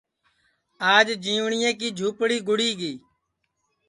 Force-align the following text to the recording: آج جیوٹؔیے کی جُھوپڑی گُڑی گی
آج 0.95 1.07
جیوٹؔیے 1.23 1.71
کی 1.79 1.87
جُھوپڑی 1.97 2.37
گُڑی 2.47 2.69
گی 2.79 2.93